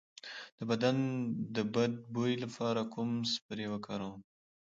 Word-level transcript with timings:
د 0.57 0.59
بدن 0.69 0.97
د 1.55 1.57
بد 1.73 1.93
بوی 2.13 2.33
لپاره 2.43 2.81
کوم 2.93 3.09
سپری 3.33 3.65
وکاروم؟ 3.69 4.17